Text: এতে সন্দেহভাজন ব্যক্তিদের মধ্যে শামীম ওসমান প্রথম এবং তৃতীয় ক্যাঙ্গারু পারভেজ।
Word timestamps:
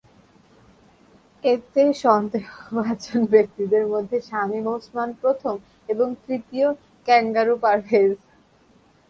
এতে 1.43 1.83
সন্দেহভাজন 2.03 3.19
ব্যক্তিদের 3.33 3.83
মধ্যে 3.93 4.17
শামীম 4.29 4.65
ওসমান 4.67 5.09
প্রথম 5.21 5.55
এবং 5.89 6.07
তৃতীয় 6.25 6.67
ক্যাঙ্গারু 7.07 7.53
পারভেজ। 7.63 8.11